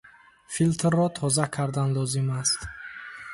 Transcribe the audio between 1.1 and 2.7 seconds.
тоза кардан лозим аст.